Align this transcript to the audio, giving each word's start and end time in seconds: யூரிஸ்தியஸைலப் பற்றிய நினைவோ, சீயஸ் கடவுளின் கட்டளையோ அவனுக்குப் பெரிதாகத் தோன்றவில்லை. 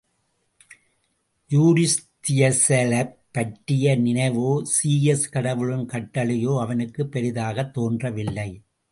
யூரிஸ்தியஸைலப் 1.49 3.13
பற்றிய 3.31 3.99
நினைவோ, 3.99 4.61
சீயஸ் 4.61 5.29
கடவுளின் 5.29 5.85
கட்டளையோ 5.85 6.59
அவனுக்குப் 6.59 7.11
பெரிதாகத் 7.11 7.73
தோன்றவில்லை. 7.73 8.61